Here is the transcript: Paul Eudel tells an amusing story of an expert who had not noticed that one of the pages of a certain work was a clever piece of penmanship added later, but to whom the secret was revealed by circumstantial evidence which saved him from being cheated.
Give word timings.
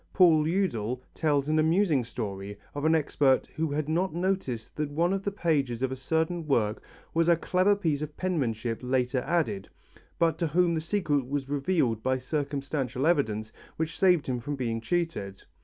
Paul 0.13 0.47
Eudel 0.47 1.03
tells 1.13 1.47
an 1.47 1.59
amusing 1.59 2.03
story 2.03 2.57
of 2.73 2.85
an 2.85 2.95
expert 2.95 3.45
who 3.55 3.69
had 3.71 3.87
not 3.87 4.15
noticed 4.15 4.75
that 4.75 4.89
one 4.89 5.13
of 5.13 5.21
the 5.21 5.31
pages 5.31 5.83
of 5.83 5.91
a 5.91 5.95
certain 5.95 6.47
work 6.47 6.81
was 7.13 7.29
a 7.29 7.35
clever 7.35 7.75
piece 7.75 8.01
of 8.01 8.17
penmanship 8.17 8.79
added 8.83 8.89
later, 8.89 9.69
but 10.17 10.39
to 10.39 10.47
whom 10.47 10.73
the 10.73 10.81
secret 10.81 11.27
was 11.29 11.49
revealed 11.49 12.01
by 12.01 12.17
circumstantial 12.17 13.05
evidence 13.05 13.51
which 13.77 13.99
saved 13.99 14.25
him 14.25 14.39
from 14.39 14.55
being 14.55 14.81
cheated. 14.81 15.43